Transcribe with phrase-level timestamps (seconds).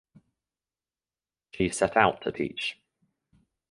[1.51, 2.79] She set out to teach.